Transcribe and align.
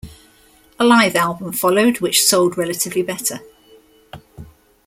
A 0.79 0.83
live 0.83 1.15
album 1.15 1.51
followed 1.53 1.99
which 1.99 2.23
sold 2.25 2.57
relatively 2.57 3.03
better. 3.03 3.39